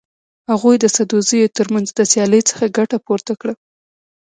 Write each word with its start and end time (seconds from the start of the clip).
هغوی 0.51 0.75
د 0.79 0.85
سدوزیو 0.95 1.53
تر 1.57 1.67
منځ 1.73 1.87
د 1.93 1.99
سیالۍ 2.11 2.41
څخه 2.49 2.65
ګټه 2.77 2.97
پورته 3.05 3.33
کړه. 3.41 3.53